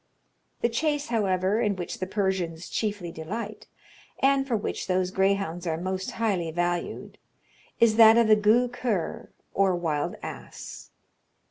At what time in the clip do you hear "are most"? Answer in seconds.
5.67-6.09